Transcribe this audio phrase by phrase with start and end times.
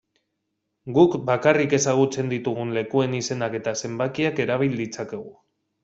[0.95, 5.29] Guk bakarrik ezagutzen ditugun lekuen izenak eta zenbakiak erabil ditzakegu.